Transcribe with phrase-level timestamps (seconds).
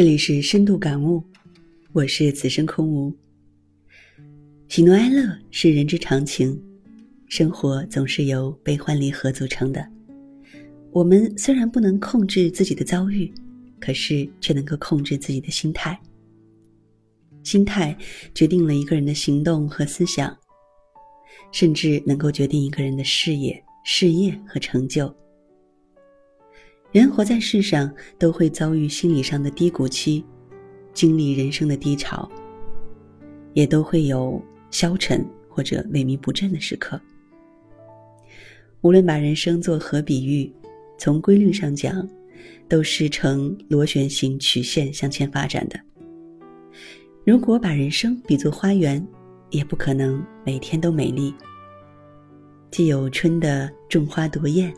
[0.00, 1.22] 这里是深度感悟，
[1.92, 3.14] 我是此生空无。
[4.66, 6.58] 喜怒哀乐是人之常情，
[7.28, 9.86] 生活总是由悲欢离合组成的。
[10.90, 13.30] 我们虽然不能控制自己的遭遇，
[13.78, 16.00] 可是却能够控制自己的心态。
[17.44, 17.94] 心态
[18.34, 20.34] 决定了一个人的行动和思想，
[21.52, 25.14] 甚至能够决定一个人的事业、事业和成就。
[26.92, 27.88] 人活在世上，
[28.18, 30.24] 都会遭遇心理上的低谷期，
[30.92, 32.28] 经历人生的低潮，
[33.54, 37.00] 也都会有消沉或者萎靡不振的时刻。
[38.80, 40.52] 无论把人生做何比喻，
[40.98, 42.04] 从规律上讲，
[42.68, 45.78] 都是呈螺旋形曲线向前发展的。
[47.24, 49.06] 如果把人生比作花园，
[49.50, 51.32] 也不可能每天都美丽。
[52.72, 54.74] 既有春的种花夺艳，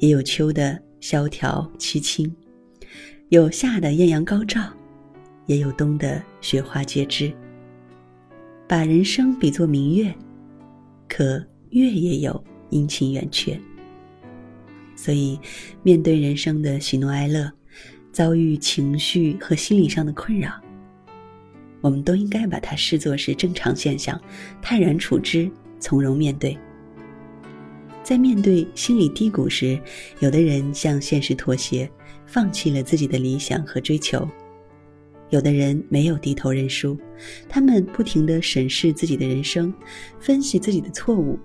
[0.00, 0.78] 也有秋的。
[1.00, 2.34] 萧条凄清，
[3.28, 4.60] 有夏的艳阳高照，
[5.46, 7.32] 也有冬的雪花皆枝。
[8.66, 10.12] 把人生比作明月，
[11.08, 13.58] 可月也有阴晴圆缺。
[14.96, 15.38] 所以，
[15.82, 17.52] 面对人生的喜怒哀乐，
[18.10, 20.50] 遭遇情绪和心理上的困扰，
[21.82, 24.20] 我们都应该把它视作是正常现象，
[24.60, 26.58] 泰然处之，从容面对。
[28.06, 29.76] 在面对心理低谷时，
[30.20, 31.90] 有的人向现实妥协，
[32.24, 34.20] 放弃了自己的理想和追求；
[35.30, 36.96] 有的人没有低头认输，
[37.48, 39.74] 他们不停地审视自己的人生，
[40.20, 41.36] 分析自己的错误，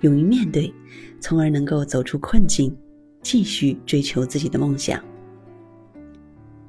[0.00, 0.74] 勇于面对，
[1.20, 2.76] 从而能够走出困境，
[3.22, 5.00] 继续追求自己的梦想。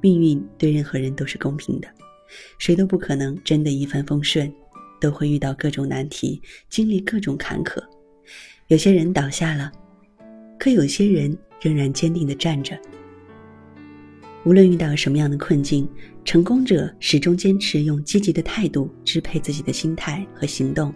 [0.02, 1.88] 命运对任何人都是公平的，
[2.60, 4.54] 谁都不可能真的一帆风顺，
[5.00, 7.82] 都会遇到各种难题，经历各种坎坷。
[8.72, 9.70] 有些人倒下了，
[10.58, 12.80] 可有些人仍然坚定地站着。
[14.46, 15.86] 无论遇到什么样的困境，
[16.24, 20.94] 成功者始终坚持用积极的态度支配自己的心态和行动，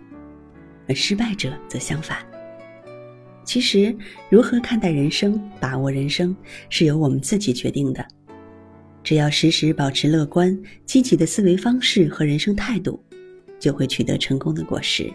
[0.88, 2.20] 而失败者则相反。
[3.44, 3.94] 其实，
[4.30, 6.34] 如何看待人生、把握人生，
[6.70, 8.08] 是由我们自己决定的。
[9.04, 13.04] 只要时时保持乐观、积极的思维方式和人生态度，
[13.60, 15.12] 就会取得成功的果实。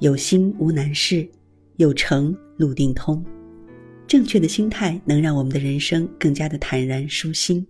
[0.00, 1.28] 有心无难事，
[1.76, 3.22] 有诚路定通。
[4.06, 7.64] 正确的心态能让我们的人生更加的坦然舒心。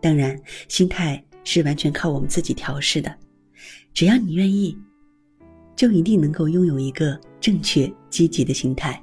[0.00, 3.14] 当然，心态是完全靠我们自己调试的。
[3.94, 4.76] 只要你愿意，
[5.76, 9.00] 就一定能够拥有一个正确积极的心态。